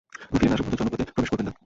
আমি 0.29 0.37
ফিরে 0.39 0.49
না 0.51 0.55
আসা 0.57 0.63
পর্যন্ত 0.67 0.81
জনপদে 0.91 1.13
প্রবেশ 1.15 1.29
করবেন 1.33 1.45
না। 1.49 1.53